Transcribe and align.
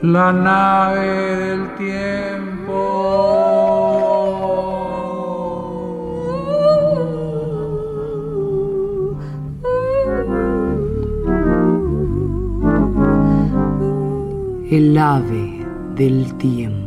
La 0.00 0.32
nave 0.32 1.36
del 1.36 1.74
tiempo. 1.76 2.78
El 14.70 14.96
ave 14.96 15.66
del 15.96 16.32
tiempo. 16.38 16.77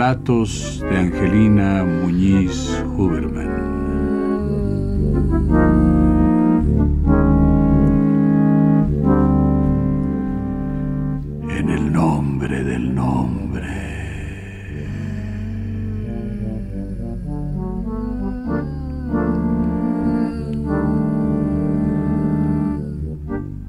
Relatos 0.00 0.80
de 0.80 0.96
Angelina 0.96 1.84
Muñiz 1.84 2.82
Huberman. 2.96 3.50
En 11.50 11.68
el 11.68 11.92
nombre 11.92 12.64
del 12.64 12.94
nombre. 12.94 13.68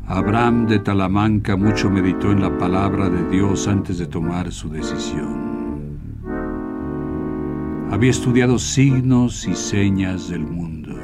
Abraham 0.07 0.67
de 0.67 0.79
Talamanca 0.79 1.57
mucho 1.57 1.89
meditó 1.89 2.31
en 2.31 2.39
la 2.39 2.57
palabra 2.57 3.09
de 3.09 3.29
Dios 3.29 3.67
antes 3.67 3.97
de 3.97 4.07
tomar 4.07 4.49
su 4.53 4.69
decisión. 4.69 5.50
Había 7.91 8.09
estudiado 8.09 8.57
signos 8.57 9.45
y 9.45 9.53
señas 9.53 10.29
del 10.29 10.47
mundo. 10.47 10.95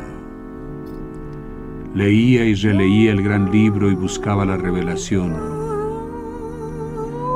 Leía 1.93 2.45
y 2.45 2.55
releía 2.55 3.11
el 3.11 3.21
gran 3.21 3.51
libro 3.51 3.91
y 3.91 3.95
buscaba 3.95 4.45
la 4.45 4.55
revelación. 4.55 5.35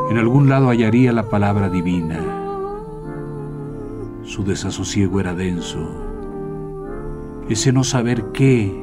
En 0.10 0.18
algún 0.18 0.48
lado 0.48 0.70
hallaría 0.70 1.12
la 1.12 1.30
palabra 1.30 1.68
divina. 1.68 2.18
Su 4.24 4.46
desasosiego 4.46 5.20
era 5.20 5.34
denso. 5.34 5.86
Ese 7.50 7.74
no 7.74 7.84
saber 7.84 8.32
qué, 8.32 8.74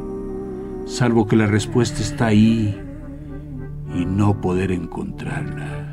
salvo 0.84 1.26
que 1.26 1.36
la 1.36 1.46
respuesta 1.46 2.02
está 2.02 2.26
ahí 2.26 2.78
y 3.94 4.04
no 4.04 4.38
poder 4.42 4.70
encontrarla. 4.70 5.87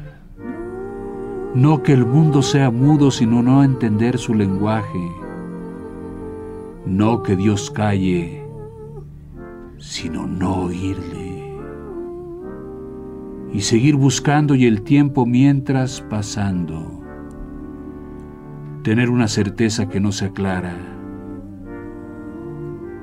No 1.56 1.84
que 1.84 1.94
el 1.94 2.06
mundo 2.06 2.42
sea 2.42 2.70
mudo, 2.70 3.12
sino 3.12 3.42
no 3.42 3.64
entender 3.64 4.18
su 4.18 4.34
lenguaje. 4.34 5.10
No 6.86 7.24
que 7.24 7.38
Dios 7.38 7.72
calle, 7.72 8.44
sino 9.78 10.28
no 10.28 10.64
oírle. 10.64 11.56
Y 13.54 13.62
seguir 13.62 13.96
buscando 13.96 14.54
y 14.56 14.66
el 14.66 14.82
tiempo 14.82 15.26
mientras 15.26 16.02
pasando. 16.02 17.02
Tener 18.84 19.10
una 19.10 19.30
certeza 19.30 19.88
que 19.88 20.02
no 20.02 20.12
se 20.12 20.26
aclara. 20.26 20.76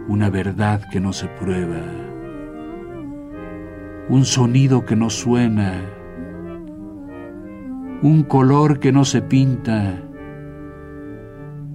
Una 0.08 0.28
verdad 0.28 0.82
que 0.91 1.00
no 1.00 1.14
se 1.14 1.26
prueba. 1.26 1.80
Un 4.10 4.26
sonido 4.26 4.84
que 4.84 4.94
no 4.94 5.08
suena 5.08 6.01
un 8.02 8.24
color 8.24 8.80
que 8.80 8.90
no 8.90 9.04
se 9.04 9.22
pinta, 9.22 10.02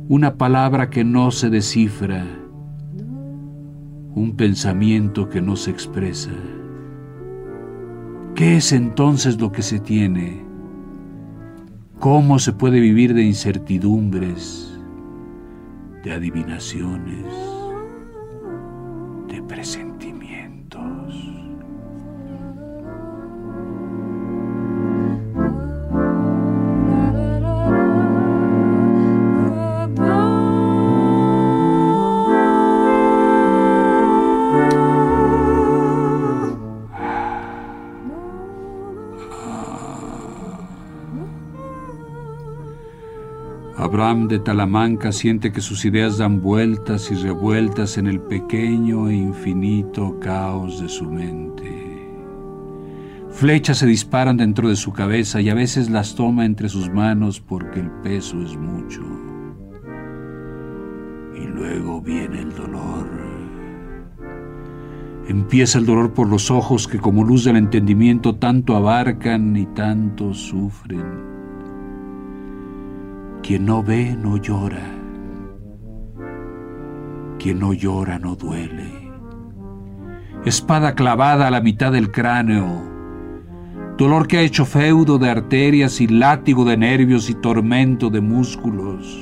una 0.09 0.35
palabra 0.35 0.89
que 0.89 1.05
no 1.05 1.31
se 1.31 1.49
descifra, 1.49 2.25
un 4.13 4.35
pensamiento 4.35 5.29
que 5.29 5.41
no 5.41 5.55
se 5.55 5.71
expresa. 5.71 6.31
¿Qué 8.35 8.57
es 8.57 8.73
entonces 8.73 9.39
lo 9.39 9.53
que 9.53 9.61
se 9.61 9.79
tiene? 9.79 10.45
¿Cómo 11.99 12.39
se 12.39 12.51
puede 12.51 12.81
vivir 12.81 13.13
de 13.13 13.23
incertidumbres, 13.23 14.77
de 16.03 16.11
adivinaciones, 16.11 17.56
Abraham 44.07 44.29
de 44.29 44.39
Talamanca 44.39 45.11
siente 45.11 45.51
que 45.51 45.59
sus 45.59 45.83
ideas 45.83 46.17
dan 46.17 46.41
vueltas 46.41 47.11
y 47.11 47.15
revueltas 47.15 47.97
en 47.97 48.07
el 48.07 48.21
pequeño 48.21 49.09
e 49.09 49.15
infinito 49.15 50.17
caos 50.21 50.81
de 50.81 50.87
su 50.87 51.11
mente. 51.11 52.07
Flechas 53.31 53.79
se 53.79 53.85
disparan 53.85 54.37
dentro 54.37 54.69
de 54.69 54.77
su 54.77 54.93
cabeza 54.93 55.41
y 55.41 55.49
a 55.49 55.53
veces 55.53 55.89
las 55.89 56.15
toma 56.15 56.45
entre 56.45 56.69
sus 56.69 56.89
manos 56.89 57.41
porque 57.41 57.81
el 57.81 57.91
peso 58.01 58.41
es 58.41 58.55
mucho. 58.55 59.01
Y 61.35 61.45
luego 61.45 62.01
viene 62.01 62.43
el 62.43 62.55
dolor. 62.55 63.09
Empieza 65.27 65.79
el 65.79 65.85
dolor 65.85 66.13
por 66.13 66.29
los 66.29 66.49
ojos 66.49 66.87
que 66.87 66.99
como 66.99 67.25
luz 67.25 67.43
del 67.43 67.57
entendimiento 67.57 68.35
tanto 68.35 68.77
abarcan 68.77 69.57
y 69.57 69.65
tanto 69.65 70.33
sufren. 70.33 71.46
Quien 73.47 73.65
no 73.65 73.81
ve 73.81 74.13
no 74.21 74.35
llora. 74.35 74.83
Quien 77.39 77.59
no 77.59 77.71
llora 77.71 78.19
no 78.19 78.35
duele. 78.35 78.91
Espada 80.43 80.95
clavada 80.95 81.47
a 81.47 81.51
la 81.51 81.61
mitad 81.61 81.93
del 81.93 82.11
cráneo. 82.11 82.67
Dolor 83.97 84.27
que 84.27 84.39
ha 84.39 84.41
hecho 84.41 84.65
feudo 84.65 85.17
de 85.17 85.29
arterias 85.29 86.01
y 86.01 86.07
látigo 86.07 86.65
de 86.65 86.75
nervios 86.75 87.29
y 87.29 87.35
tormento 87.35 88.09
de 88.09 88.19
músculos. 88.19 89.17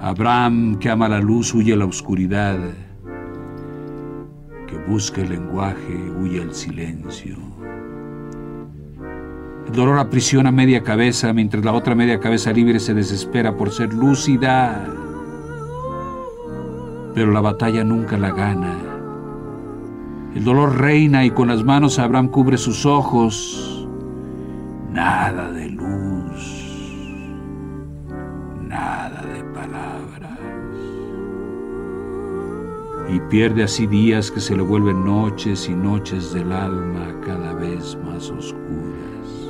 Abraham 0.00 0.78
que 0.78 0.90
ama 0.90 1.08
la 1.08 1.18
luz 1.18 1.52
huye 1.52 1.72
a 1.72 1.76
la 1.78 1.86
oscuridad. 1.86 2.60
Que 4.68 4.78
busca 4.86 5.20
el 5.20 5.30
lenguaje 5.30 6.12
huye 6.16 6.42
al 6.42 6.54
silencio. 6.54 7.47
El 9.68 9.74
dolor 9.74 9.98
aprisiona 9.98 10.50
media 10.50 10.82
cabeza 10.82 11.34
mientras 11.34 11.62
la 11.62 11.74
otra 11.74 11.94
media 11.94 12.18
cabeza 12.18 12.52
libre 12.52 12.80
se 12.80 12.94
desespera 12.94 13.54
por 13.54 13.70
ser 13.70 13.92
lúcida. 13.92 14.82
Pero 17.14 17.32
la 17.32 17.42
batalla 17.42 17.84
nunca 17.84 18.16
la 18.16 18.30
gana. 18.30 18.74
El 20.34 20.42
dolor 20.42 20.78
reina 20.78 21.26
y 21.26 21.30
con 21.30 21.48
las 21.48 21.64
manos 21.64 21.98
Abraham 21.98 22.28
cubre 22.28 22.56
sus 22.56 22.86
ojos. 22.86 23.86
Nada 24.90 25.52
de 25.52 25.68
luz. 25.68 26.74
Nada 28.66 29.22
de 29.22 29.44
palabras. 29.52 30.38
Y 33.10 33.20
pierde 33.28 33.64
así 33.64 33.86
días 33.86 34.30
que 34.30 34.40
se 34.40 34.56
le 34.56 34.62
vuelven 34.62 35.04
noches 35.04 35.68
y 35.68 35.74
noches 35.74 36.32
del 36.32 36.52
alma 36.52 37.14
cada 37.26 37.52
vez 37.52 37.98
más 38.02 38.30
oscuras. 38.30 39.47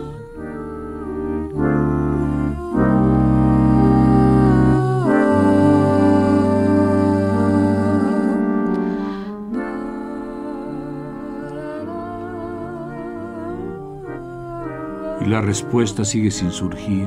La 15.39 15.45
respuesta 15.47 16.05
sigue 16.05 16.33
sin 16.33 16.51
surgir. 16.51 17.07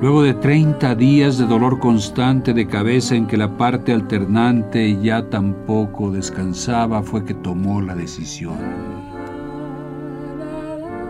Luego 0.00 0.24
de 0.24 0.34
30 0.34 0.96
días 0.96 1.38
de 1.38 1.46
dolor 1.46 1.78
constante 1.78 2.52
de 2.52 2.66
cabeza 2.66 3.14
en 3.14 3.28
que 3.28 3.36
la 3.36 3.56
parte 3.56 3.92
alternante 3.92 5.00
ya 5.00 5.30
tampoco 5.30 6.10
descansaba, 6.10 7.04
fue 7.04 7.24
que 7.24 7.32
tomó 7.32 7.80
la 7.80 7.94
decisión. 7.94 8.58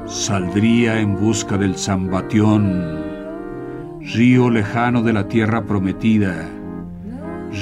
Saldría 0.04 1.00
en 1.00 1.18
busca 1.18 1.56
del 1.56 1.78
Zambatión, 1.78 2.84
río 4.02 4.50
lejano 4.50 5.02
de 5.02 5.14
la 5.14 5.28
tierra 5.28 5.64
prometida, 5.64 6.46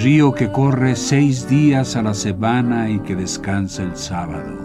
río 0.02 0.34
que 0.34 0.50
corre 0.50 0.96
seis 0.96 1.48
días 1.48 1.94
a 1.94 2.02
la 2.02 2.14
semana 2.14 2.90
y 2.90 2.98
que 2.98 3.14
descansa 3.14 3.84
el 3.84 3.96
sábado, 3.96 4.58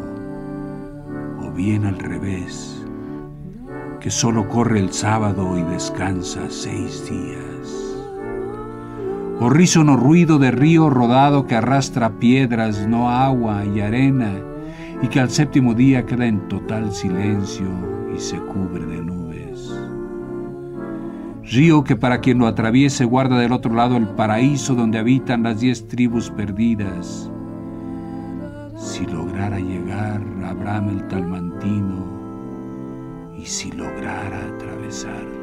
o 1.39 1.51
bien 1.51 1.85
al 1.85 1.99
revés 1.99 2.78
que 3.99 4.11
solo 4.11 4.47
corre 4.47 4.79
el 4.79 4.93
sábado 4.93 5.57
y 5.57 5.63
descansa 5.63 6.41
seis 6.49 7.09
días. 7.09 7.97
Horrísono 9.41 9.97
ruido 9.97 10.37
de 10.37 10.51
río 10.51 10.89
rodado 10.89 11.47
que 11.47 11.55
arrastra 11.55 12.11
piedras, 12.19 12.87
no 12.87 13.09
agua 13.09 13.65
y 13.65 13.81
arena, 13.81 14.33
y 15.01 15.07
que 15.07 15.19
al 15.19 15.29
séptimo 15.29 15.73
día 15.73 16.05
queda 16.05 16.25
en 16.25 16.47
total 16.47 16.91
silencio 16.91 17.67
y 18.15 18.19
se 18.19 18.37
cubre 18.37 18.85
de 18.85 19.01
nubes. 19.01 19.73
Río 21.43 21.83
que 21.83 21.95
para 21.95 22.19
quien 22.19 22.37
lo 22.37 22.47
atraviese 22.47 23.05
guarda 23.05 23.37
del 23.37 23.53
otro 23.53 23.73
lado 23.73 23.97
el 23.97 24.07
paraíso 24.07 24.75
donde 24.75 24.99
habitan 24.99 25.43
las 25.43 25.59
diez 25.59 25.87
tribus 25.87 26.29
perdidas. 26.29 27.31
Si 28.77 29.05
lograra 29.05 29.59
llegar 29.59 30.21
Abraham 30.45 30.89
el 30.89 31.07
Talmantino, 31.07 32.08
y 33.39 33.45
si 33.45 33.71
lograra 33.71 34.45
atravesarlo. 34.47 35.39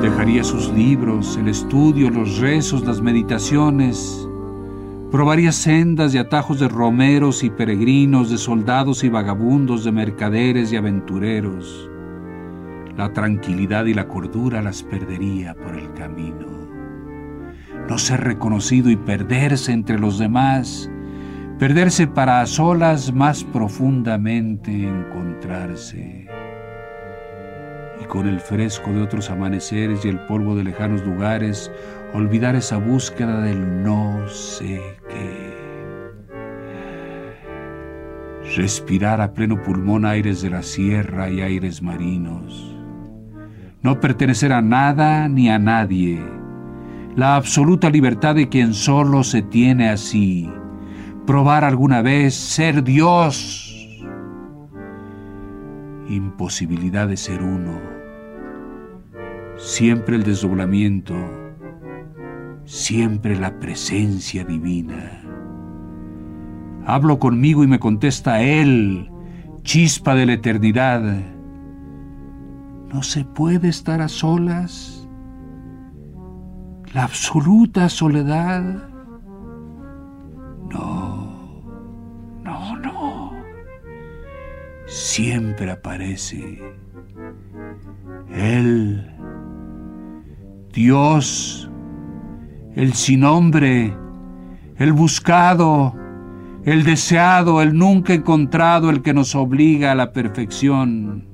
Dejaría 0.00 0.42
sus 0.42 0.70
libros, 0.70 1.36
el 1.36 1.48
estudio, 1.48 2.08
los 2.08 2.38
rezos, 2.38 2.82
las 2.84 3.02
meditaciones, 3.02 4.27
Probaría 5.10 5.52
sendas 5.52 6.14
y 6.14 6.18
atajos 6.18 6.60
de 6.60 6.68
romeros 6.68 7.42
y 7.42 7.48
peregrinos, 7.48 8.30
de 8.30 8.36
soldados 8.36 9.04
y 9.04 9.08
vagabundos, 9.08 9.84
de 9.84 9.90
mercaderes 9.90 10.70
y 10.70 10.76
aventureros. 10.76 11.88
La 12.94 13.10
tranquilidad 13.14 13.86
y 13.86 13.94
la 13.94 14.06
cordura 14.06 14.60
las 14.60 14.82
perdería 14.82 15.54
por 15.54 15.76
el 15.76 15.90
camino. 15.94 16.46
No 17.88 17.96
ser 17.96 18.20
reconocido 18.20 18.90
y 18.90 18.96
perderse 18.96 19.72
entre 19.72 19.98
los 19.98 20.18
demás, 20.18 20.90
perderse 21.58 22.06
para 22.06 22.42
a 22.42 22.46
solas 22.46 23.10
más 23.14 23.44
profundamente 23.44 24.86
encontrarse. 24.86 26.28
Y 28.00 28.04
con 28.06 28.28
el 28.28 28.40
fresco 28.40 28.92
de 28.92 29.02
otros 29.02 29.30
amaneceres 29.30 30.04
y 30.04 30.08
el 30.08 30.20
polvo 30.20 30.54
de 30.54 30.64
lejanos 30.64 31.04
lugares, 31.04 31.70
olvidar 32.14 32.56
esa 32.56 32.78
búsqueda 32.78 33.40
del 33.42 33.82
no 33.82 34.28
sé 34.28 34.80
qué. 35.08 35.58
Respirar 38.56 39.20
a 39.20 39.34
pleno 39.34 39.62
pulmón 39.62 40.04
aires 40.04 40.40
de 40.40 40.50
la 40.50 40.62
sierra 40.62 41.28
y 41.28 41.40
aires 41.40 41.82
marinos. 41.82 42.74
No 43.82 44.00
pertenecer 44.00 44.52
a 44.52 44.62
nada 44.62 45.28
ni 45.28 45.50
a 45.50 45.58
nadie. 45.58 46.20
La 47.14 47.36
absoluta 47.36 47.90
libertad 47.90 48.34
de 48.34 48.48
quien 48.48 48.74
solo 48.74 49.22
se 49.22 49.42
tiene 49.42 49.88
así. 49.88 50.50
Probar 51.26 51.62
alguna 51.62 52.00
vez 52.00 52.34
ser 52.34 52.82
Dios. 52.82 53.67
Imposibilidad 56.08 57.08
de 57.08 57.16
ser 57.16 57.42
uno. 57.42 57.80
Siempre 59.56 60.16
el 60.16 60.24
desdoblamiento 60.24 61.14
siempre 62.68 63.34
la 63.34 63.58
presencia 63.58 64.44
divina. 64.44 65.22
Hablo 66.86 67.18
conmigo 67.18 67.64
y 67.64 67.66
me 67.66 67.80
contesta 67.80 68.42
Él, 68.42 69.10
chispa 69.62 70.14
de 70.14 70.26
la 70.26 70.34
eternidad. 70.34 71.02
¿No 72.92 73.02
se 73.02 73.24
puede 73.24 73.68
estar 73.68 74.02
a 74.02 74.08
solas? 74.08 75.08
La 76.92 77.04
absoluta 77.04 77.88
soledad. 77.88 78.87
Siempre 85.18 85.68
aparece. 85.72 86.62
Él, 88.30 89.04
Dios, 90.72 91.68
el 92.76 92.92
sin 92.92 93.18
nombre, 93.22 93.92
el 94.76 94.92
buscado, 94.92 95.92
el 96.62 96.84
deseado, 96.84 97.60
el 97.62 97.76
nunca 97.76 98.14
encontrado, 98.14 98.90
el 98.90 99.02
que 99.02 99.12
nos 99.12 99.34
obliga 99.34 99.90
a 99.90 99.96
la 99.96 100.12
perfección. 100.12 101.26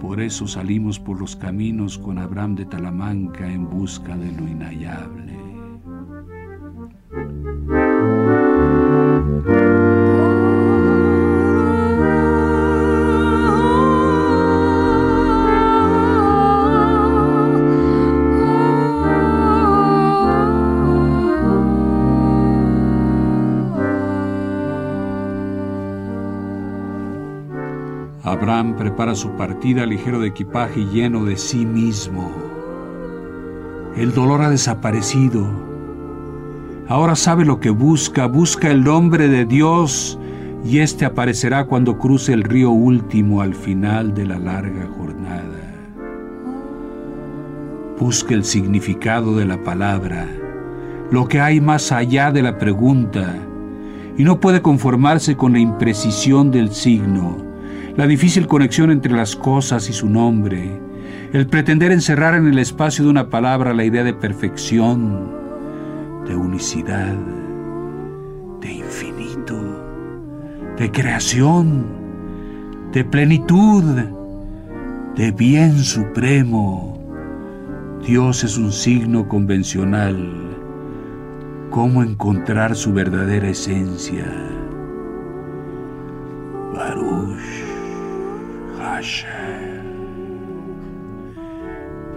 Por 0.00 0.22
eso 0.22 0.46
salimos 0.46 0.98
por 0.98 1.20
los 1.20 1.36
caminos 1.36 1.98
con 1.98 2.16
Abraham 2.16 2.54
de 2.54 2.64
Talamanca 2.64 3.46
en 3.46 3.68
busca 3.68 4.16
de 4.16 4.32
lo 4.32 4.48
inhallable. 4.48 5.36
Prepara 28.76 29.14
su 29.14 29.30
partida 29.30 29.86
ligero 29.86 30.20
de 30.20 30.28
equipaje 30.28 30.80
y 30.80 30.84
lleno 30.84 31.24
de 31.24 31.38
sí 31.38 31.64
mismo. 31.64 32.30
El 33.96 34.12
dolor 34.12 34.42
ha 34.42 34.50
desaparecido. 34.50 35.46
Ahora 36.86 37.16
sabe 37.16 37.46
lo 37.46 37.60
que 37.60 37.70
busca, 37.70 38.26
busca 38.26 38.70
el 38.70 38.84
nombre 38.84 39.28
de 39.28 39.46
Dios 39.46 40.18
y 40.66 40.80
éste 40.80 41.06
aparecerá 41.06 41.64
cuando 41.64 41.96
cruce 41.96 42.34
el 42.34 42.42
río 42.42 42.70
último 42.72 43.40
al 43.40 43.54
final 43.54 44.12
de 44.12 44.26
la 44.26 44.38
larga 44.38 44.86
jornada. 44.98 45.74
Busca 47.98 48.34
el 48.34 48.44
significado 48.44 49.34
de 49.34 49.46
la 49.46 49.64
palabra, 49.64 50.28
lo 51.10 51.26
que 51.26 51.40
hay 51.40 51.58
más 51.62 51.90
allá 51.90 52.30
de 52.30 52.42
la 52.42 52.58
pregunta, 52.58 53.34
y 54.18 54.24
no 54.24 54.40
puede 54.40 54.60
conformarse 54.60 55.38
con 55.38 55.54
la 55.54 55.58
imprecisión 55.58 56.50
del 56.50 56.70
signo 56.70 57.51
la 57.96 58.06
difícil 58.06 58.46
conexión 58.46 58.90
entre 58.90 59.12
las 59.12 59.36
cosas 59.36 59.88
y 59.88 59.92
su 59.92 60.08
nombre, 60.08 60.70
el 61.32 61.46
pretender 61.46 61.92
encerrar 61.92 62.34
en 62.34 62.46
el 62.46 62.58
espacio 62.58 63.04
de 63.04 63.10
una 63.10 63.28
palabra 63.28 63.74
la 63.74 63.84
idea 63.84 64.04
de 64.04 64.14
perfección, 64.14 65.30
de 66.26 66.36
unicidad, 66.36 67.14
de 68.60 68.72
infinito, 68.72 69.58
de 70.78 70.90
creación, 70.90 71.84
de 72.92 73.04
plenitud, 73.04 73.84
de 75.16 75.32
bien 75.32 75.78
supremo. 75.78 76.98
Dios 78.06 78.44
es 78.44 78.56
un 78.56 78.72
signo 78.72 79.28
convencional. 79.28 80.50
¿Cómo 81.70 82.02
encontrar 82.02 82.74
su 82.76 82.92
verdadera 82.92 83.48
esencia? 83.48 84.26
Baruch. 86.74 87.71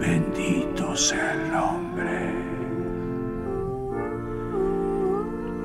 Bendito 0.00 0.96
sea 0.96 1.34
el 1.34 1.52
nombre. 1.52 2.32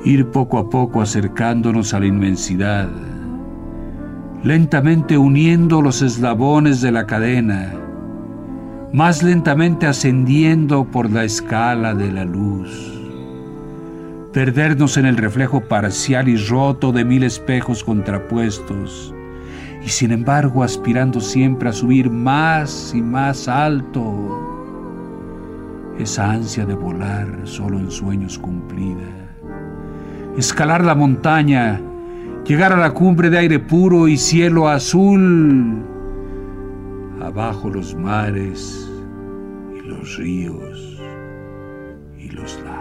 Ir 0.04 0.25
poco 0.28 0.58
a 0.58 0.70
poco 0.70 1.01
acercándonos 1.01 1.94
a 1.94 2.00
la 2.00 2.08
inmensidad, 2.08 2.90
lentamente 4.44 5.18
uniendo 5.18 5.82
los 5.82 6.01
eslabones 6.01 6.82
de 6.82 6.92
la 6.92 7.06
cadena, 7.06 7.74
más 8.92 9.22
lentamente 9.22 9.86
ascendiendo 9.86 10.86
por 10.86 11.12
la 11.12 11.24
escala 11.24 11.94
de 11.94 12.12
la 12.12 12.25
luz 12.25 13.01
perdernos 14.34 14.96
en 14.96 15.06
el 15.06 15.18
reflejo 15.18 15.62
parcial 15.62 16.30
y 16.30 16.38
roto 16.38 16.94
de 16.94 17.04
mil 17.04 17.24
espejos 17.24 17.84
contrapuestos, 17.84 19.13
y 19.84 19.90
sin 19.90 20.12
embargo 20.12 20.64
aspirando 20.64 21.20
siempre 21.20 21.70
a 21.70 21.74
subir 21.74 22.10
más 22.10 22.94
y 22.96 23.02
más 23.02 23.48
alto. 23.48 24.38
Esa 25.98 26.32
ansia 26.32 26.66
de 26.66 26.76
volar 26.76 27.28
solo 27.44 27.80
en 27.80 27.92
sueños 27.92 28.38
cumplida. 28.40 29.30
Escalar 30.38 30.84
la 30.84 30.96
montaña, 30.96 31.82
llegar 32.46 32.74
a 32.74 32.78
la 32.78 32.92
cumbre 32.92 33.30
de 33.30 33.40
aire 33.40 33.60
puro 33.60 34.08
y 34.08 34.18
cielo 34.18 34.68
azul. 34.68 35.84
Abajo 37.22 37.70
los 37.70 37.96
mares 37.96 38.90
y 39.76 39.88
los 39.88 40.18
ríos 40.18 41.00
y 42.18 42.30
los 42.30 42.60
lagos. 42.64 42.81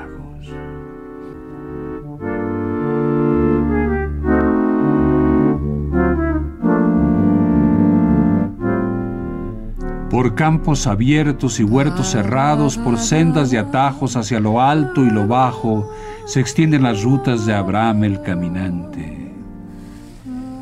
Por 10.10 10.34
campos 10.34 10.88
abiertos 10.88 11.60
y 11.60 11.64
huertos 11.64 12.08
cerrados, 12.08 12.76
por 12.76 12.98
sendas 12.98 13.50
de 13.50 13.58
atajos 13.58 14.16
hacia 14.16 14.40
lo 14.40 14.60
alto 14.60 15.04
y 15.04 15.10
lo 15.10 15.28
bajo, 15.28 15.88
se 16.26 16.40
extienden 16.40 16.82
las 16.82 17.04
rutas 17.04 17.46
de 17.46 17.54
Abraham 17.54 18.02
el 18.04 18.20
caminante. 18.20 19.32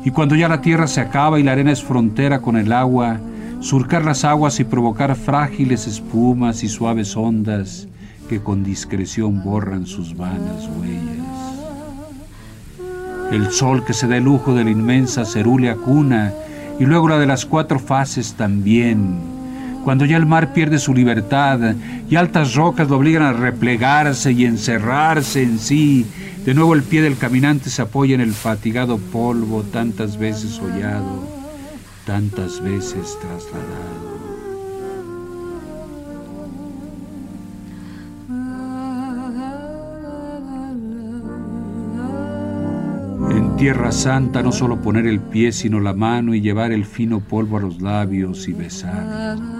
Y 0.05 0.11
cuando 0.11 0.35
ya 0.35 0.47
la 0.47 0.61
tierra 0.61 0.85
se 0.87 1.01
acaba 1.01 1.39
y 1.39 1.43
la 1.43 1.53
arena 1.53 1.71
es 1.71 1.83
frontera 1.83 2.41
con 2.41 2.57
el 2.57 2.71
agua, 2.71 3.19
surcar 3.59 4.05
las 4.05 4.23
aguas 4.23 4.59
y 4.59 4.63
provocar 4.63 5.15
frágiles 5.15 5.87
espumas 5.87 6.63
y 6.63 6.69
suaves 6.69 7.17
ondas 7.17 7.87
que 8.29 8.41
con 8.41 8.63
discreción 8.63 9.43
borran 9.43 9.87
sus 9.87 10.15
vanas 10.15 10.69
huellas. 10.77 11.25
El 13.31 13.51
sol 13.51 13.83
que 13.83 13.93
se 13.93 14.07
da 14.07 14.17
el 14.17 14.23
lujo 14.23 14.53
de 14.53 14.63
la 14.63 14.69
inmensa 14.69 15.25
cerúlea 15.25 15.75
cuna 15.75 16.33
y 16.79 16.85
luego 16.85 17.09
la 17.09 17.17
de 17.17 17.25
las 17.25 17.45
cuatro 17.45 17.79
fases 17.79 18.35
también, 18.35 19.38
cuando 19.83 20.05
ya 20.05 20.17
el 20.17 20.25
mar 20.25 20.53
pierde 20.53 20.79
su 20.79 20.93
libertad 20.93 21.75
y 22.09 22.15
altas 22.15 22.55
rocas 22.55 22.89
lo 22.89 22.97
obligan 22.97 23.23
a 23.23 23.33
replegarse 23.33 24.31
y 24.31 24.45
encerrarse 24.45 25.43
en 25.43 25.59
sí, 25.59 26.05
de 26.45 26.53
nuevo 26.53 26.73
el 26.73 26.83
pie 26.83 27.01
del 27.01 27.17
caminante 27.17 27.69
se 27.69 27.81
apoya 27.81 28.15
en 28.15 28.21
el 28.21 28.33
fatigado 28.33 28.97
polvo 28.97 29.63
tantas 29.63 30.17
veces 30.17 30.59
hollado, 30.59 31.23
tantas 32.05 32.61
veces 32.61 33.17
trasladado. 33.19 34.19
En 43.31 43.55
Tierra 43.57 43.91
Santa 43.91 44.41
no 44.41 44.51
solo 44.51 44.81
poner 44.81 45.05
el 45.05 45.19
pie, 45.19 45.51
sino 45.51 45.79
la 45.79 45.93
mano 45.93 46.33
y 46.33 46.41
llevar 46.41 46.71
el 46.71 46.85
fino 46.85 47.19
polvo 47.19 47.57
a 47.57 47.61
los 47.61 47.81
labios 47.81 48.47
y 48.47 48.53
besar. 48.53 49.58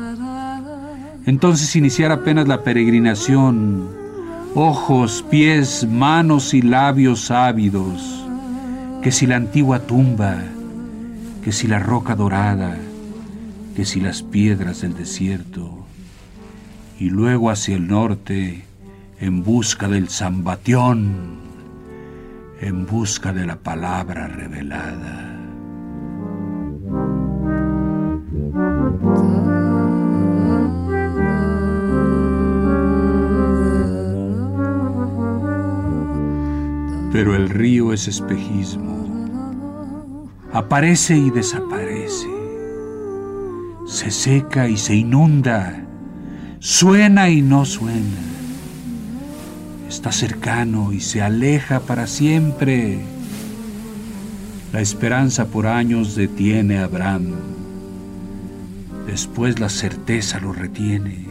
Entonces 1.29 1.75
iniciar 1.75 2.11
apenas 2.11 2.47
la 2.47 2.63
peregrinación, 2.63 3.87
ojos, 4.55 5.23
pies, 5.29 5.87
manos 5.87 6.55
y 6.55 6.63
labios 6.63 7.29
ávidos, 7.29 8.25
que 9.03 9.11
si 9.11 9.27
la 9.27 9.35
antigua 9.35 9.77
tumba, 9.81 10.41
que 11.43 11.51
si 11.51 11.67
la 11.67 11.77
roca 11.77 12.15
dorada, 12.15 12.75
que 13.75 13.85
si 13.85 13.99
las 13.99 14.23
piedras 14.23 14.81
del 14.81 14.95
desierto, 14.95 15.85
y 16.99 17.11
luego 17.11 17.51
hacia 17.51 17.75
el 17.75 17.87
norte, 17.87 18.63
en 19.19 19.43
busca 19.43 19.87
del 19.87 20.09
Zambatión, 20.09 21.37
en 22.59 22.87
busca 22.87 23.33
de 23.33 23.45
la 23.45 23.57
palabra 23.57 24.27
revelada. 24.29 25.38
Pero 37.19 37.35
el 37.35 37.49
río 37.49 37.91
es 37.91 38.07
espejismo. 38.07 39.27
Aparece 40.53 41.17
y 41.17 41.29
desaparece. 41.29 42.29
Se 43.85 44.09
seca 44.09 44.69
y 44.69 44.77
se 44.77 44.95
inunda. 44.95 45.83
Suena 46.59 47.29
y 47.29 47.41
no 47.41 47.65
suena. 47.65 48.21
Está 49.89 50.13
cercano 50.13 50.93
y 50.93 51.01
se 51.01 51.21
aleja 51.21 51.81
para 51.81 52.07
siempre. 52.07 53.01
La 54.71 54.79
esperanza 54.79 55.47
por 55.47 55.67
años 55.67 56.15
detiene 56.15 56.77
a 56.77 56.85
Abraham. 56.85 57.33
Después 59.07 59.59
la 59.59 59.67
certeza 59.67 60.39
lo 60.39 60.53
retiene. 60.53 61.25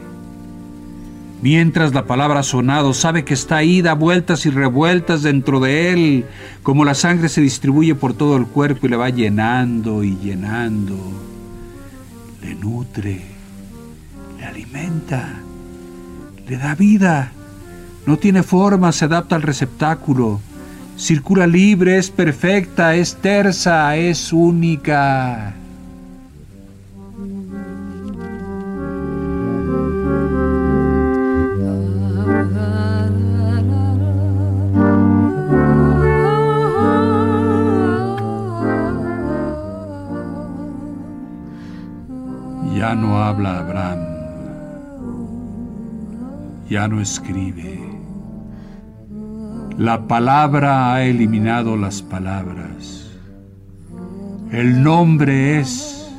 Mientras 1.40 1.94
la 1.94 2.04
palabra 2.04 2.40
ha 2.40 2.42
sonado, 2.42 2.92
sabe 2.94 3.24
que 3.24 3.34
está 3.34 3.58
ahí, 3.58 3.80
da 3.80 3.94
vueltas 3.94 4.44
y 4.44 4.50
revueltas 4.50 5.22
dentro 5.22 5.60
de 5.60 5.92
él, 5.92 6.24
como 6.64 6.84
la 6.84 6.94
sangre 6.94 7.28
se 7.28 7.40
distribuye 7.40 7.94
por 7.94 8.12
todo 8.12 8.36
el 8.36 8.46
cuerpo 8.46 8.86
y 8.86 8.90
le 8.90 8.96
va 8.96 9.10
llenando 9.10 10.02
y 10.02 10.16
llenando. 10.16 10.96
Le 12.42 12.56
nutre, 12.56 13.22
le 14.36 14.44
alimenta, 14.44 15.28
le 16.48 16.56
da 16.56 16.74
vida. 16.74 17.30
No 18.04 18.16
tiene 18.16 18.42
forma, 18.42 18.90
se 18.90 19.04
adapta 19.04 19.36
al 19.36 19.42
receptáculo. 19.42 20.40
Circula 20.96 21.46
libre, 21.46 21.98
es 21.98 22.10
perfecta, 22.10 22.96
es 22.96 23.14
tersa, 23.16 23.96
es 23.96 24.32
única. 24.32 25.54
Ya 42.88 42.94
no 42.94 43.22
habla 43.22 43.58
Abraham, 43.58 43.98
ya 46.70 46.88
no 46.88 47.02
escribe. 47.02 47.78
La 49.76 50.06
palabra 50.08 50.94
ha 50.94 51.02
eliminado 51.02 51.76
las 51.76 52.00
palabras. 52.00 53.10
El 54.52 54.82
nombre 54.82 55.60
es. 55.60 56.10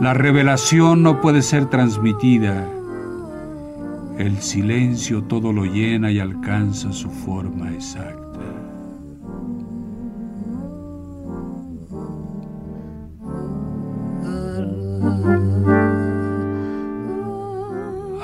La 0.00 0.14
revelación 0.14 1.04
no 1.04 1.20
puede 1.20 1.42
ser 1.42 1.66
transmitida. 1.66 2.66
El 4.18 4.38
silencio 4.38 5.22
todo 5.22 5.52
lo 5.52 5.64
llena 5.64 6.10
y 6.10 6.18
alcanza 6.18 6.92
su 6.92 7.08
forma 7.08 7.70
exacta. 7.70 8.19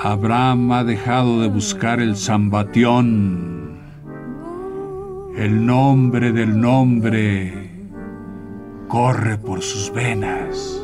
Abraham 0.02 0.72
ha 0.72 0.84
dejado 0.84 1.40
de 1.40 1.48
buscar 1.48 2.00
el 2.00 2.16
zambatión, 2.16 3.78
el 5.36 5.64
nombre 5.64 6.32
del 6.32 6.60
nombre 6.60 7.70
corre 8.88 9.38
por 9.38 9.62
sus 9.62 9.90
venas. 9.92 10.82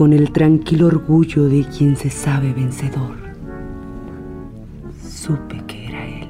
Con 0.00 0.14
el 0.14 0.32
tranquilo 0.32 0.86
orgullo 0.86 1.44
de 1.44 1.62
quien 1.62 1.94
se 1.94 2.08
sabe 2.08 2.54
vencedor. 2.54 3.18
Supe 5.06 5.62
que 5.66 5.88
era 5.88 6.06
él. 6.06 6.28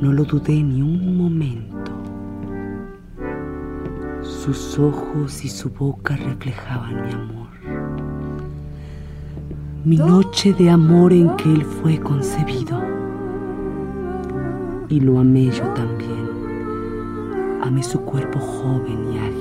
No 0.00 0.14
lo 0.14 0.24
dudé 0.24 0.62
ni 0.62 0.80
un 0.80 1.14
momento. 1.14 1.92
Sus 4.22 4.78
ojos 4.78 5.44
y 5.44 5.50
su 5.50 5.68
boca 5.68 6.16
reflejaban 6.16 7.04
mi 7.04 7.12
amor. 7.12 7.48
Mi 9.84 9.98
noche 9.98 10.54
de 10.54 10.70
amor 10.70 11.12
en 11.12 11.36
que 11.36 11.52
él 11.52 11.66
fue 11.66 12.00
concebido. 12.00 12.82
Y 14.88 15.00
lo 15.00 15.18
amé 15.18 15.50
yo 15.50 15.64
también. 15.74 16.30
Amé 17.62 17.82
su 17.82 18.00
cuerpo 18.00 18.38
joven 18.38 19.12
y 19.12 19.18
ágil, 19.18 19.35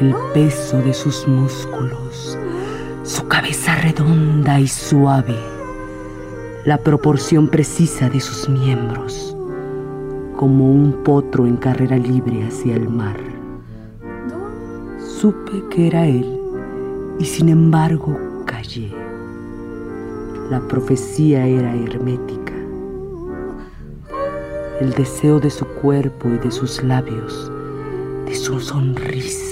el 0.00 0.12
peso 0.32 0.78
de 0.78 0.92
sus 0.92 1.26
músculos, 1.28 2.36
su 3.04 3.28
cabeza 3.28 3.76
redonda 3.76 4.58
y 4.58 4.66
suave, 4.66 5.38
la 6.64 6.78
proporción 6.78 7.46
precisa 7.48 8.10
de 8.10 8.18
sus 8.18 8.48
miembros, 8.48 9.36
como 10.36 10.68
un 10.68 11.04
potro 11.04 11.46
en 11.46 11.56
carrera 11.56 11.96
libre 11.96 12.44
hacia 12.44 12.74
el 12.74 12.88
mar. 12.88 13.16
Supe 14.98 15.62
que 15.70 15.86
era 15.86 16.06
él 16.08 16.40
y 17.20 17.24
sin 17.24 17.48
embargo 17.48 18.18
callé. 18.46 18.92
La 20.50 20.60
profecía 20.66 21.46
era 21.46 21.72
hermética. 21.72 22.52
El 24.80 24.90
deseo 24.90 25.38
de 25.38 25.50
su 25.50 25.64
cuerpo 25.66 26.28
y 26.30 26.38
de 26.38 26.50
sus 26.50 26.82
labios, 26.82 27.50
de 28.26 28.34
su 28.34 28.58
sonrisa 28.58 29.43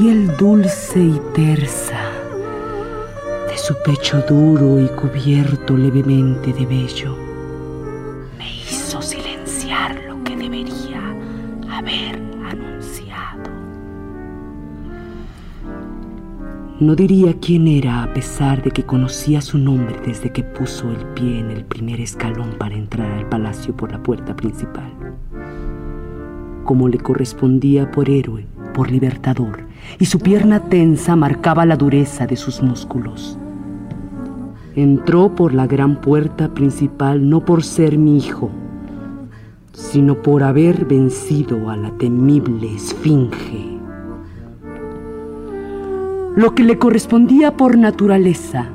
piel 0.00 0.36
dulce 0.36 1.00
y 1.00 1.20
tersa, 1.34 1.98
de 3.48 3.58
su 3.58 3.74
pecho 3.84 4.22
duro 4.28 4.78
y 4.78 4.86
cubierto 4.90 5.76
levemente 5.76 6.52
de 6.52 6.66
vello, 6.66 7.16
me 8.38 8.48
hizo 8.48 9.02
silenciar 9.02 10.00
lo 10.06 10.22
que 10.22 10.36
debería 10.36 11.02
haber 11.68 12.14
anunciado. 12.44 13.50
No 16.78 16.94
diría 16.94 17.34
quién 17.40 17.66
era 17.66 18.04
a 18.04 18.14
pesar 18.14 18.62
de 18.62 18.70
que 18.70 18.84
conocía 18.84 19.40
su 19.40 19.58
nombre 19.58 19.96
desde 20.06 20.30
que 20.30 20.44
puso 20.44 20.92
el 20.92 21.04
pie 21.14 21.40
en 21.40 21.50
el 21.50 21.64
primer 21.64 22.00
escalón 22.00 22.54
para 22.56 22.76
entrar 22.76 23.10
al 23.10 23.28
palacio 23.28 23.76
por 23.76 23.90
la 23.90 24.00
puerta 24.00 24.36
principal. 24.36 24.92
Como 26.64 26.88
le 26.88 26.98
correspondía 26.98 27.90
por 27.90 28.08
héroe, 28.08 28.46
por 28.78 28.92
libertador, 28.92 29.64
y 29.98 30.04
su 30.04 30.20
pierna 30.20 30.60
tensa 30.60 31.16
marcaba 31.16 31.66
la 31.66 31.76
dureza 31.76 32.28
de 32.28 32.36
sus 32.36 32.62
músculos. 32.62 33.36
Entró 34.76 35.34
por 35.34 35.52
la 35.52 35.66
gran 35.66 36.00
puerta 36.00 36.54
principal 36.54 37.28
no 37.28 37.44
por 37.44 37.64
ser 37.64 37.98
mi 37.98 38.18
hijo, 38.18 38.52
sino 39.72 40.22
por 40.22 40.44
haber 40.44 40.84
vencido 40.84 41.70
a 41.70 41.76
la 41.76 41.90
temible 41.98 42.72
esfinge. 42.72 43.80
Lo 46.36 46.54
que 46.54 46.62
le 46.62 46.78
correspondía 46.78 47.56
por 47.56 47.76
naturaleza, 47.76 48.66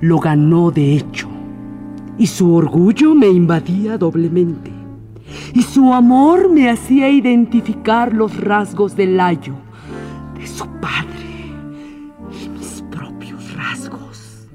lo 0.00 0.20
ganó 0.20 0.70
de 0.70 0.94
hecho, 0.94 1.26
y 2.16 2.28
su 2.28 2.54
orgullo 2.54 3.12
me 3.16 3.26
invadía 3.26 3.98
doblemente, 3.98 4.70
y 5.54 5.62
su 5.62 5.92
amor 5.92 6.50
me 6.50 6.70
hacía 6.70 7.10
identificar 7.10 8.12
los 8.14 8.36
rasgos 8.40 8.96
del 8.96 9.16
layo, 9.16 9.54
de 10.38 10.46
su 10.46 10.66
padre, 10.80 11.54
y 12.30 12.48
mis 12.48 12.82
propios 12.90 13.54
rasgos. 13.54 14.48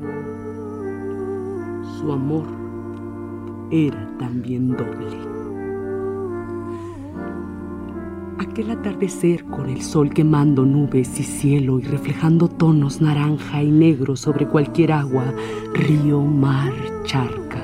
Su 2.00 2.12
amor 2.12 2.46
era 3.72 4.08
también 4.20 4.70
doble. 4.70 5.34
Aquel 8.40 8.72
atardecer 8.72 9.46
con 9.46 9.70
el 9.70 9.82
sol 9.82 10.14
quemando 10.14 10.64
nubes 10.64 11.20
y 11.20 11.24
cielo 11.24 11.80
y 11.80 11.84
reflejando 11.84 12.48
tonos 12.48 13.02
naranja 13.02 13.64
y 13.64 13.72
negro 13.72 14.16
sobre 14.16 14.48
cualquier 14.48 14.92
agua, 14.92 15.34
río, 15.74 16.22
mar, 16.22 16.72
charca, 17.04 17.63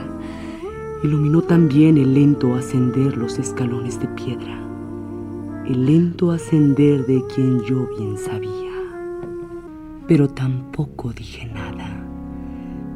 iluminó 1.04 1.42
también 1.42 1.98
el 1.98 2.14
lento 2.14 2.56
ascender 2.56 3.18
los 3.18 3.40
escalones 3.40 4.00
de 4.00 4.08
piedra, 4.10 4.60
el 5.66 5.86
lento 5.86 6.32
ascender 6.32 7.06
de 7.06 7.24
quien 7.34 7.62
yo 7.62 7.88
bien 7.98 8.18
sabía. 8.18 8.50
Pero 10.08 10.28
tampoco 10.28 11.14
dije 11.14 11.46
nada, 11.48 12.06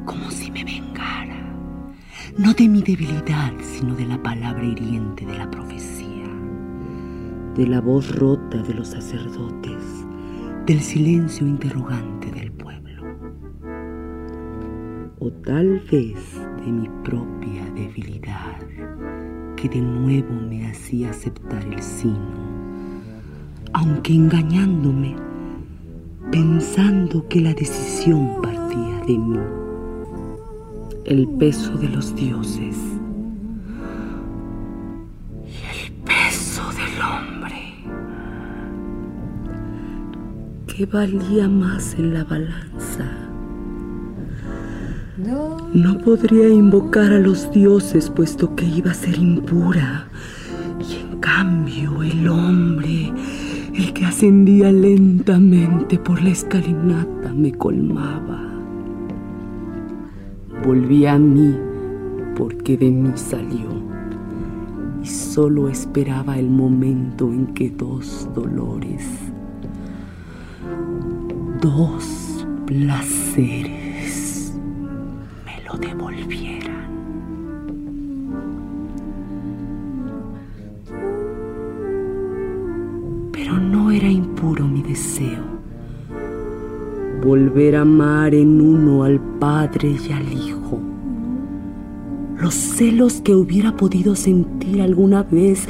como 0.06 0.32
si 0.32 0.52
me 0.52 0.64
vengara, 0.64 1.56
no 2.38 2.54
de 2.54 2.68
mi 2.68 2.82
debilidad, 2.82 3.54
sino 3.62 3.96
de 3.96 4.06
la 4.06 4.22
palabra 4.22 4.66
hiriente 4.66 5.26
de 5.26 5.38
la 5.38 5.50
profecía 5.50 6.04
de 7.56 7.68
la 7.68 7.82
voz 7.82 8.16
rota 8.16 8.64
de 8.64 8.74
los 8.74 8.88
sacerdotes, 8.88 10.08
del 10.66 10.80
silencio 10.80 11.46
interrogante 11.46 12.32
del 12.32 12.52
pueblo, 12.52 13.04
o 15.20 15.32
tal 15.46 15.80
vez 15.92 16.42
de 16.66 16.72
mi 16.72 16.90
propia 17.04 17.66
debilidad 17.76 18.58
que 19.56 19.70
de 19.70 19.82
nuevo 19.82 20.34
me 20.34 20.68
hacía 20.70 21.10
aceptar 21.10 21.64
el 21.66 21.82
sino, 21.82 22.18
aunque 23.74 24.14
engañándome, 24.14 25.16
pensando 26.32 27.28
que 27.28 27.42
la 27.42 27.54
decisión 27.54 28.42
partía 28.42 29.00
de 29.08 29.18
mí, 29.18 29.40
el 31.06 31.28
peso 31.38 31.78
de 31.78 31.90
los 31.90 32.16
dioses. 32.16 32.94
¿Qué 40.76 40.88
valía 40.88 41.48
más 41.48 41.94
en 42.00 42.16
la 42.16 42.24
balanza. 42.24 43.13
No 45.74 45.98
podría 46.00 46.50
invocar 46.50 47.14
a 47.14 47.20
los 47.20 47.52
dioses 47.52 48.10
puesto 48.10 48.56
que 48.56 48.66
iba 48.66 48.92
a 48.92 48.94
ser 48.94 49.18
impura. 49.18 50.08
Y 50.80 50.96
en 50.96 51.20
cambio 51.20 52.04
el 52.04 52.28
hombre, 52.28 53.12
el 53.74 53.94
que 53.94 54.06
ascendía 54.06 54.72
lentamente 54.72 55.98
por 55.98 56.22
la 56.22 56.30
escalinata, 56.30 57.34
me 57.34 57.52
colmaba. 57.52 58.42
Volví 60.66 61.06
a 61.06 61.18
mí 61.18 61.56
porque 62.36 62.78
de 62.78 62.92
mí 62.92 63.12
salió. 63.16 63.70
Y 65.02 65.08
solo 65.08 65.70
esperaba 65.70 66.38
el 66.38 66.50
momento 66.50 67.26
en 67.32 67.48
que 67.48 67.70
dos 67.70 68.30
dolores 68.34 69.06
dos 71.64 72.46
placeres 72.66 73.83
impuro 84.44 84.68
mi 84.68 84.82
deseo. 84.82 85.42
Volver 87.24 87.78
a 87.78 87.82
amar 87.82 88.36
en 88.36 88.60
uno 88.60 89.04
al 89.04 89.20
Padre 89.40 89.96
y 90.06 90.12
al 90.12 90.34
Hijo. 90.34 90.82
Los 92.38 92.54
celos 92.54 93.22
que 93.22 93.36
hubiera 93.36 93.78
podido 93.78 94.18
sentir 94.18 94.82
alguna 94.82 95.24
vez 95.24 95.66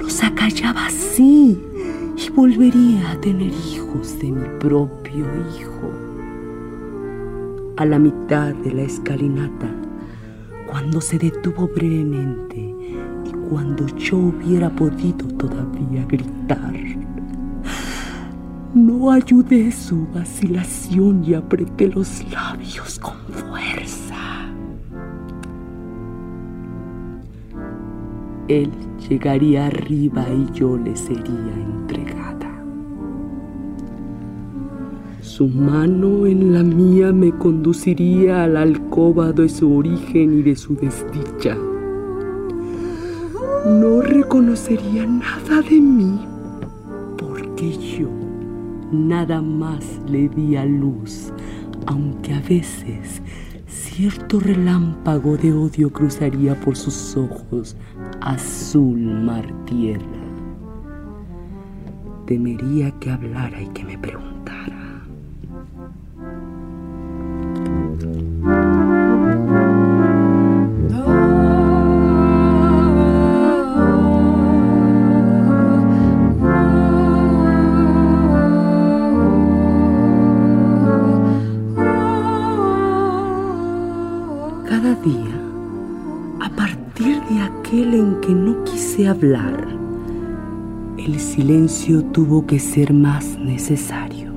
los 0.00 0.24
acallaba 0.24 0.86
así 0.86 1.58
y 2.16 2.30
volvería 2.30 3.12
a 3.12 3.20
tener 3.20 3.52
hijos 3.52 4.18
de 4.18 4.32
mi 4.32 4.48
propio 4.58 5.26
hijo. 5.58 5.90
A 7.76 7.84
la 7.84 7.98
mitad 7.98 8.54
de 8.54 8.72
la 8.72 8.82
escalinata, 8.84 9.70
cuando 10.66 11.02
se 11.02 11.18
detuvo 11.18 11.68
brevemente 11.68 12.74
y 13.26 13.32
cuando 13.50 13.86
yo 13.98 14.16
hubiera 14.16 14.70
podido 14.70 15.26
todavía 15.36 16.06
gritar, 16.08 16.33
ayudé 19.10 19.72
su 19.72 20.06
vacilación 20.14 21.24
y 21.24 21.34
apreté 21.34 21.88
los 21.88 22.22
labios 22.30 22.98
con 22.98 23.16
fuerza. 23.28 24.14
Él 28.48 28.70
llegaría 29.08 29.66
arriba 29.66 30.26
y 30.28 30.52
yo 30.52 30.76
le 30.76 30.94
sería 30.96 31.54
entregada. 31.54 32.50
Su 35.20 35.48
mano 35.48 36.26
en 36.26 36.52
la 36.52 36.62
mía 36.62 37.12
me 37.12 37.32
conduciría 37.32 38.44
a 38.44 38.46
la 38.46 38.62
alcoba 38.62 39.32
de 39.32 39.48
su 39.48 39.74
origen 39.76 40.38
y 40.38 40.42
de 40.42 40.56
su 40.56 40.76
desdicha. 40.76 41.56
No 43.66 44.02
reconocería 44.02 45.06
nada 45.06 45.62
de 45.62 45.80
mí 45.80 46.20
porque 47.16 47.72
yo 47.72 48.23
nada 48.94 49.42
más 49.42 50.00
le 50.08 50.28
di 50.28 50.56
a 50.56 50.64
luz, 50.64 51.32
aunque 51.86 52.32
a 52.34 52.40
veces 52.40 53.20
cierto 53.66 54.40
relámpago 54.40 55.36
de 55.36 55.52
odio 55.52 55.92
cruzaría 55.92 56.58
por 56.60 56.76
sus 56.76 57.16
ojos 57.16 57.76
azul 58.20 58.98
mar 58.98 59.46
tierra. 59.66 60.02
Temería 62.26 62.90
que 63.00 63.10
hablara 63.10 63.60
y 63.60 63.68
que 63.68 63.84
me 63.84 63.98
preguntara. 63.98 64.73
Hablar, 89.02 89.66
el 90.96 91.18
silencio 91.18 92.02
tuvo 92.04 92.46
que 92.46 92.60
ser 92.60 92.92
más 92.92 93.36
necesario. 93.38 94.32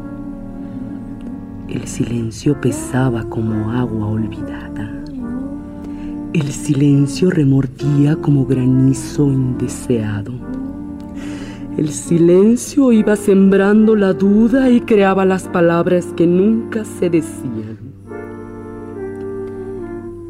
El 1.70 1.86
silencio 1.88 2.60
pesaba 2.60 3.24
como 3.30 3.72
agua 3.72 4.08
olvidada. 4.08 4.92
El 6.34 6.52
silencio 6.52 7.30
remordía 7.30 8.16
como 8.16 8.46
granizo 8.46 9.28
indeseado. 9.28 10.34
El 11.78 11.90
silencio 11.90 12.92
iba 12.92 13.16
sembrando 13.16 13.96
la 13.96 14.14
duda 14.14 14.70
y 14.72 14.82
creaba 14.82 15.24
las 15.26 15.44
palabras 15.44 16.08
que 16.18 16.26
nunca 16.26 16.84
se 16.84 17.12
decían. 17.12 17.78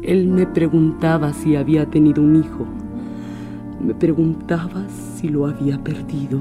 Él 0.02 0.28
me 0.28 0.46
preguntaba 0.46 1.32
si 1.32 1.56
había 1.56 1.86
tenido 1.86 2.22
un 2.22 2.36
hijo. 2.36 2.66
Me 3.80 3.94
preguntaba 3.94 4.86
si 4.88 5.28
lo 5.28 5.46
había 5.46 5.82
perdido. 5.82 6.40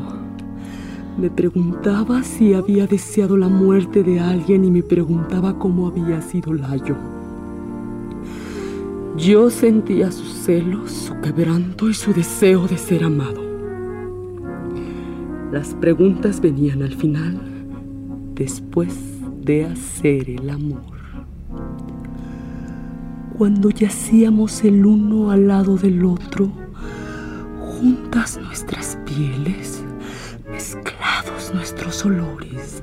Me 1.19 1.29
preguntaba 1.29 2.23
si 2.23 2.53
había 2.53 2.87
deseado 2.87 3.37
la 3.37 3.47
muerte 3.47 4.03
de 4.03 4.19
alguien 4.19 4.65
y 4.65 4.71
me 4.71 4.83
preguntaba 4.83 5.57
cómo 5.57 5.87
había 5.87 6.21
sido 6.21 6.53
Layo. 6.53 6.95
Yo 9.17 9.49
sentía 9.49 10.11
sus 10.11 10.31
celos, 10.31 10.91
su 10.91 11.19
quebranto 11.21 11.89
y 11.89 11.93
su 11.93 12.13
deseo 12.13 12.67
de 12.67 12.77
ser 12.77 13.03
amado. 13.03 13.41
Las 15.51 15.73
preguntas 15.75 16.39
venían 16.41 16.83
al 16.83 16.93
final, 16.93 17.39
después 18.35 18.95
de 19.41 19.65
hacer 19.65 20.29
el 20.29 20.49
amor. 20.49 20.97
Cuando 23.37 23.69
yacíamos 23.69 24.63
el 24.63 24.85
uno 24.85 25.31
al 25.31 25.47
lado 25.47 25.77
del 25.77 26.03
otro, 26.05 26.51
juntas 27.79 28.39
nuestras 28.41 28.97
pieles, 29.05 29.83
mezclados 30.49 31.53
nuestros 31.53 32.03
olores, 32.05 32.81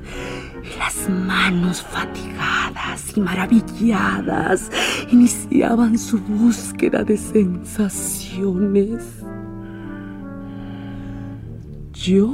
y 0.63 0.77
las 0.79 1.09
manos 1.09 1.81
fatigadas 1.81 3.15
y 3.15 3.19
maravilladas 3.19 4.71
iniciaban 5.11 5.97
su 5.97 6.19
búsqueda 6.19 7.03
de 7.03 7.17
sensaciones. 7.17 9.03
Yo 11.93 12.33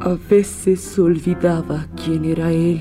a 0.00 0.16
veces 0.28 0.98
olvidaba 0.98 1.86
quién 2.02 2.24
era 2.24 2.50
él 2.50 2.80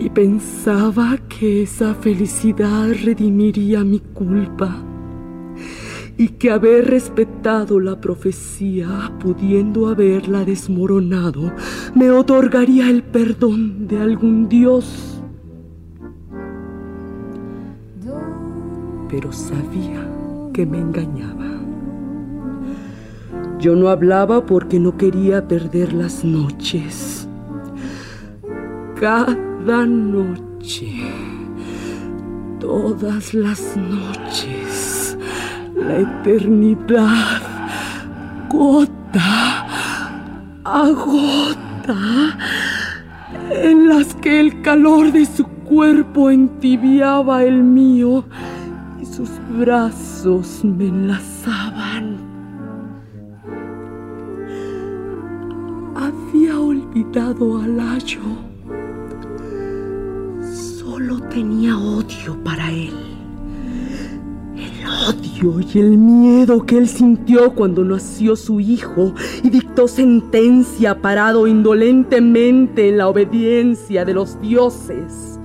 y 0.00 0.10
pensaba 0.10 1.18
que 1.28 1.62
esa 1.62 1.94
felicidad 1.94 2.88
redimiría 3.04 3.84
mi 3.84 4.00
culpa 4.00 4.84
y 6.22 6.28
que 6.28 6.52
haber 6.52 6.88
respetado 6.88 7.80
la 7.80 8.00
profecía, 8.00 9.12
pudiendo 9.18 9.88
haberla 9.88 10.44
desmoronado, 10.44 11.52
me 11.96 12.12
otorgaría 12.12 12.88
el 12.88 13.02
perdón 13.02 13.88
de 13.88 13.98
algún 13.98 14.48
dios. 14.48 15.20
Pero 19.08 19.32
sabía 19.32 20.08
que 20.52 20.64
me 20.64 20.78
engañaba. 20.78 21.58
Yo 23.58 23.74
no 23.74 23.88
hablaba 23.88 24.46
porque 24.46 24.78
no 24.78 24.96
quería 24.96 25.48
perder 25.48 25.92
las 25.92 26.24
noches. 26.24 27.26
Cada 28.94 29.86
noche, 29.86 30.88
todas 32.60 33.34
las 33.34 33.76
noches, 33.76 35.01
eternidad, 35.96 37.42
gota 38.48 39.66
a 40.64 40.88
gota, 40.88 42.38
en 43.50 43.88
las 43.88 44.14
que 44.14 44.40
el 44.40 44.62
calor 44.62 45.12
de 45.12 45.26
su 45.26 45.44
cuerpo 45.44 46.30
entibiaba 46.30 47.42
el 47.44 47.62
mío 47.62 48.24
y 49.00 49.06
sus 49.06 49.30
brazos 49.58 50.64
me 50.64 50.88
enlazaban. 50.88 52.18
Había 55.96 56.58
olvidado 56.58 57.60
a 57.60 57.66
Layo. 57.66 58.20
Solo 60.42 61.20
tenía 61.28 61.76
odio 61.76 62.42
para 62.44 62.70
él. 62.70 63.11
Y 65.42 65.80
el 65.80 65.98
miedo 65.98 66.64
que 66.64 66.78
él 66.78 66.86
sintió 66.86 67.52
cuando 67.56 67.84
nació 67.84 68.36
su 68.36 68.60
hijo 68.60 69.12
y 69.42 69.50
dictó 69.50 69.88
sentencia 69.88 71.00
parado 71.00 71.48
indolentemente 71.48 72.88
en 72.88 72.98
la 72.98 73.08
obediencia 73.08 74.04
de 74.04 74.14
los 74.14 74.40
dioses. 74.40 75.40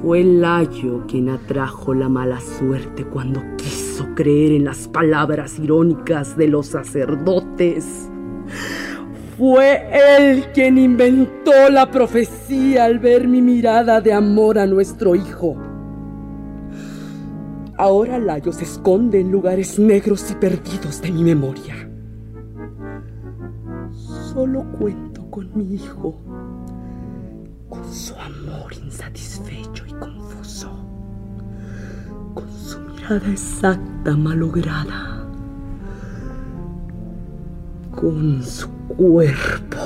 Fue 0.00 0.24
Layo 0.24 1.06
quien 1.06 1.28
atrajo 1.28 1.92
la 1.92 2.08
mala 2.08 2.40
suerte 2.40 3.04
cuando 3.04 3.42
quiso 3.58 4.06
creer 4.14 4.52
en 4.52 4.64
las 4.64 4.88
palabras 4.88 5.58
irónicas 5.58 6.34
de 6.34 6.48
los 6.48 6.68
sacerdotes. 6.68 8.08
Fue 9.36 9.82
él 10.18 10.46
quien 10.54 10.78
inventó 10.78 11.68
la 11.70 11.90
profecía 11.90 12.86
al 12.86 12.98
ver 13.00 13.28
mi 13.28 13.42
mirada 13.42 14.00
de 14.00 14.14
amor 14.14 14.58
a 14.58 14.66
nuestro 14.66 15.14
hijo. 15.14 15.71
Ahora 17.78 18.18
Layo 18.18 18.52
se 18.52 18.64
esconde 18.64 19.20
en 19.20 19.30
lugares 19.32 19.78
negros 19.78 20.30
y 20.30 20.34
perdidos 20.34 21.00
de 21.00 21.10
mi 21.10 21.24
memoria. 21.24 21.88
Solo 24.32 24.64
cuento 24.72 25.28
con 25.30 25.50
mi 25.56 25.74
hijo, 25.74 26.14
con 27.68 27.84
su 27.92 28.14
amor 28.14 28.72
insatisfecho 28.74 29.84
y 29.86 29.92
confuso, 29.94 30.70
con 32.34 32.50
su 32.50 32.78
mirada 32.80 33.30
exacta 33.30 34.16
malograda, 34.16 35.26
con 37.90 38.42
su 38.42 38.68
cuerpo. 38.88 39.76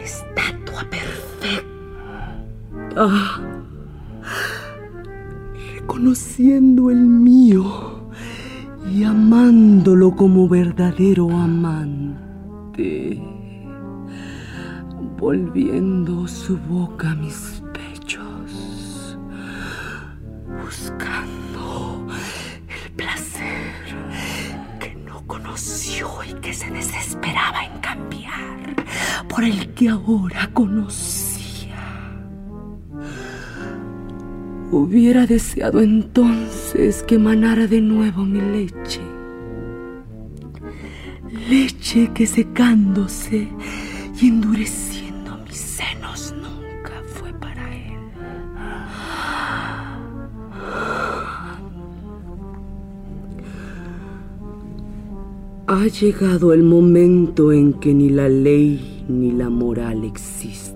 Estatua 0.00 0.84
perfecta. 0.88 1.60
Reconociendo 5.90 6.88
el 6.92 7.04
mío 7.04 8.08
y 8.94 9.02
amándolo 9.02 10.14
como 10.14 10.48
verdadero 10.48 11.28
amante. 11.30 13.20
Volviendo 15.18 16.28
su 16.28 16.56
boca 16.58 17.10
a 17.10 17.16
mis 17.16 17.60
pechos. 17.74 19.18
Buscando 20.62 22.06
el 22.68 22.92
placer 22.92 23.74
que 24.78 24.94
no 24.94 25.26
conoció 25.26 26.08
y 26.22 26.34
que 26.34 26.52
se 26.52 26.70
desesperaba 26.70 27.64
en 27.64 27.80
cambiar 27.80 28.76
por 29.28 29.42
el 29.42 29.74
que 29.74 29.88
ahora 29.88 30.50
conocía. 30.54 31.19
Hubiera 34.72 35.26
deseado 35.26 35.80
entonces 35.80 37.02
que 37.02 37.18
manara 37.18 37.66
de 37.66 37.80
nuevo 37.80 38.24
mi 38.24 38.40
leche. 38.40 39.00
leche 41.48 42.10
que 42.14 42.26
secándose 42.26 43.48
y 44.20 44.28
endureciendo 44.28 45.38
mis 45.44 45.56
senos 45.56 46.32
nunca 46.36 47.02
fue 47.04 47.32
para 47.32 47.74
él. 47.74 47.98
Ha 55.66 55.86
llegado 55.88 56.52
el 56.52 56.62
momento 56.62 57.50
en 57.52 57.72
que 57.72 57.92
ni 57.92 58.08
la 58.08 58.28
ley 58.28 59.04
ni 59.08 59.32
la 59.32 59.50
moral 59.50 60.04
existen. 60.04 60.69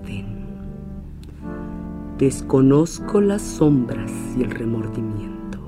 Desconozco 2.17 3.19
las 3.19 3.41
sombras 3.41 4.09
y 4.37 4.43
el 4.43 4.51
remordimiento. 4.51 5.59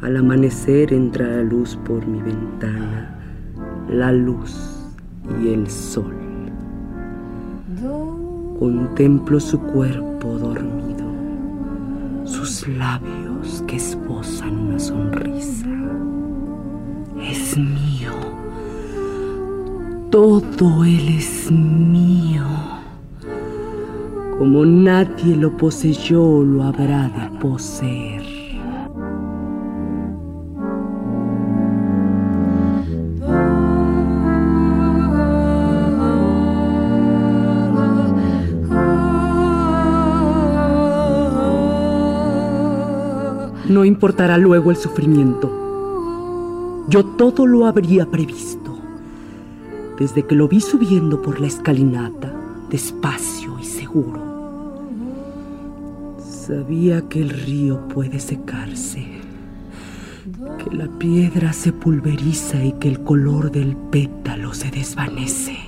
Al 0.00 0.16
amanecer 0.16 0.92
entra 0.92 1.26
la 1.26 1.42
luz 1.42 1.76
por 1.84 2.06
mi 2.06 2.22
ventana, 2.22 3.18
la 3.90 4.12
luz 4.12 4.54
y 5.42 5.48
el 5.48 5.68
sol. 5.68 6.14
Contemplo 8.60 9.40
su 9.40 9.58
cuerpo 9.58 10.28
dormido, 10.38 11.04
sus 12.24 12.68
labios 12.68 13.64
que 13.66 13.74
esbozan 13.74 14.56
una 14.56 14.78
sonrisa. 14.78 15.66
Es 17.20 17.58
mío, 17.58 18.12
todo 20.10 20.84
él 20.84 21.08
es 21.08 21.50
mío. 21.50 22.67
Como 24.38 24.64
nadie 24.64 25.34
lo 25.34 25.56
poseyó, 25.56 26.44
lo 26.44 26.62
habrá 26.62 27.08
de 27.08 27.38
poseer. 27.40 28.22
No 43.68 43.84
importará 43.84 44.38
luego 44.38 44.70
el 44.70 44.76
sufrimiento. 44.76 45.50
Yo 46.88 47.04
todo 47.04 47.44
lo 47.44 47.66
habría 47.66 48.06
previsto. 48.06 48.78
Desde 49.98 50.24
que 50.24 50.36
lo 50.36 50.46
vi 50.46 50.60
subiendo 50.60 51.20
por 51.20 51.40
la 51.40 51.48
escalinata, 51.48 52.32
despacio 52.70 53.58
y 53.58 53.64
seguro. 53.64 54.27
Sabía 56.48 57.02
que 57.10 57.20
el 57.20 57.28
río 57.28 57.86
puede 57.88 58.18
secarse, 58.18 59.06
que 60.56 60.74
la 60.74 60.88
piedra 60.98 61.52
se 61.52 61.74
pulveriza 61.74 62.64
y 62.64 62.72
que 62.72 62.88
el 62.88 63.00
color 63.00 63.52
del 63.52 63.76
pétalo 63.76 64.54
se 64.54 64.70
desvanece. 64.70 65.58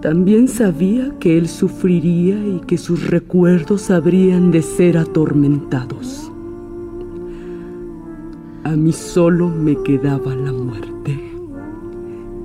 También 0.00 0.48
sabía 0.48 1.12
que 1.20 1.36
él 1.36 1.46
sufriría 1.46 2.34
y 2.36 2.62
que 2.66 2.78
sus 2.78 3.06
recuerdos 3.06 3.90
habrían 3.90 4.50
de 4.50 4.62
ser 4.62 4.96
atormentados. 4.96 6.32
A 8.64 8.70
mí 8.70 8.92
solo 8.92 9.50
me 9.50 9.76
quedaba 9.82 10.34
la 10.34 10.52
muerte. 10.52 11.20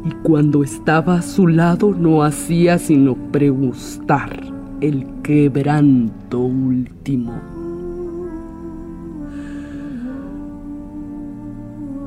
Y 0.04 0.12
cuando 0.22 0.66
estaba 0.66 1.20
a 1.20 1.22
su 1.22 1.48
lado 1.48 1.96
no 1.98 2.24
hacía 2.24 2.78
sino 2.78 3.16
pregustar 3.32 4.57
el 4.82 5.08
quebranto 5.24 6.40
último. 6.40 7.34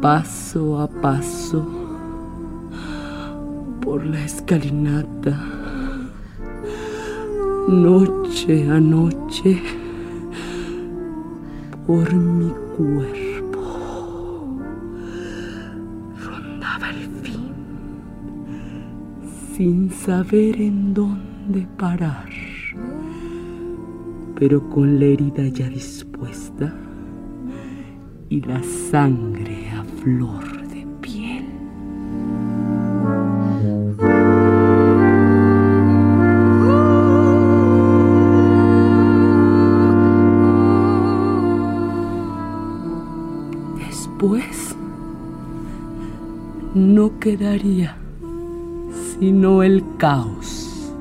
Paso 0.01 0.81
a 0.81 0.89
paso 0.89 1.67
por 3.81 4.07
la 4.07 4.25
escalinata, 4.25 5.37
noche 7.69 8.71
a 8.71 8.81
noche, 8.81 9.61
por 11.87 12.13
mi 12.15 12.51
cuerpo. 12.77 14.61
Rondaba 16.25 16.91
el 16.91 17.09
fin, 17.23 17.53
sin 19.57 19.91
saber 19.91 20.61
en 20.61 20.95
dónde 20.95 21.67
parar, 21.77 22.29
pero 24.41 24.69
con 24.71 24.99
la 24.99 25.05
herida 25.05 25.47
ya 25.49 25.69
dispuesta 25.69 26.75
y 28.31 28.41
la 28.41 28.61
sangre 28.91 29.71
a 29.71 29.85
flor. 30.03 30.61
Pues 44.19 44.77
no 46.75 47.19
quedaría 47.21 47.97
sino 49.19 49.63
el 49.63 49.83
caos 49.97 50.93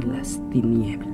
y 0.00 0.06
las 0.06 0.40
tinieblas. 0.50 1.13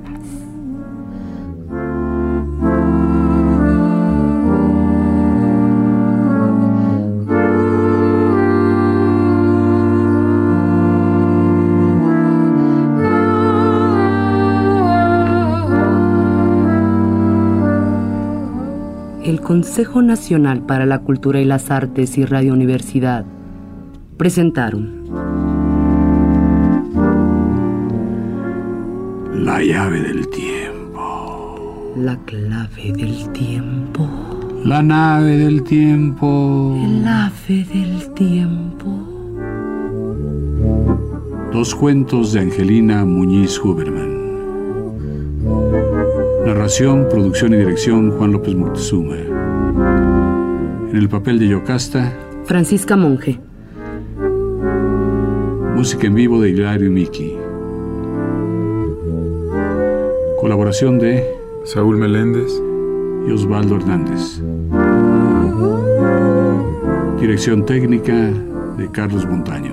Consejo 19.51 20.01
Nacional 20.01 20.65
para 20.65 20.85
la 20.85 20.99
Cultura 20.99 21.41
y 21.41 21.43
las 21.43 21.71
Artes 21.71 22.17
y 22.17 22.23
Radio 22.23 22.53
Universidad 22.53 23.25
presentaron 24.15 25.03
La 29.33 29.61
llave 29.61 29.99
del 29.99 30.29
tiempo. 30.29 31.91
La 31.97 32.15
clave 32.19 32.93
del 32.93 33.29
tiempo. 33.33 34.09
La 34.63 34.81
nave 34.81 35.35
del 35.35 35.63
tiempo. 35.63 36.73
El 36.81 37.05
ave 37.05 37.65
del 37.73 38.13
tiempo. 38.13 38.87
Dos 41.51 41.75
cuentos 41.75 42.31
de 42.31 42.39
Angelina 42.39 43.03
Muñiz 43.03 43.59
Huberman. 43.59 44.21
Narración, 46.45 47.05
producción 47.09 47.53
y 47.53 47.57
dirección 47.57 48.11
Juan 48.11 48.31
López 48.31 48.55
Moctezuma. 48.55 49.30
En 50.91 50.97
el 50.97 51.07
papel 51.07 51.39
de 51.39 51.47
Yocasta, 51.47 52.11
Francisca 52.43 52.97
Monge. 52.97 53.39
Música 55.73 56.05
en 56.05 56.15
vivo 56.15 56.41
de 56.41 56.49
Hilario 56.49 56.91
Miki. 56.91 57.37
Colaboración 60.41 60.99
de 60.99 61.25
Saúl 61.63 61.95
Meléndez 61.95 62.51
y 63.25 63.31
Osvaldo 63.31 63.77
Hernández. 63.77 64.41
Dirección 67.21 67.65
técnica 67.65 68.33
de 68.77 68.91
Carlos 68.91 69.25
Montaño. 69.25 69.70